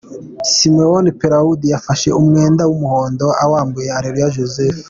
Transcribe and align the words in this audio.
Simon 0.53 1.05
Pelaud 1.19 1.59
yafashe 1.73 2.09
umwenda 2.19 2.63
w'umuhondo 2.69 3.27
awambuye 3.43 3.89
Areruya 3.97 4.33
Joseph. 4.37 4.79